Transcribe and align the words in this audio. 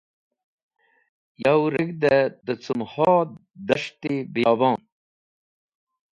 Yow 1.43 1.61
reg̃hde 1.73 2.15
dẽ 2.45 2.57
cumho 2.63 3.09
das̃ht-e 3.67 4.13
biyobon. 4.33 4.77